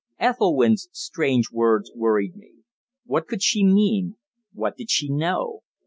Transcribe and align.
Ethelwynn's 0.19 0.87
strange 0.91 1.51
words 1.51 1.91
worried 1.93 2.35
me. 2.35 2.53
What 3.05 3.27
could 3.27 3.43
she 3.43 3.63
mean? 3.63 4.15
What 4.51 4.75
did 4.75 4.89
she 4.89 5.11
know? 5.11 5.61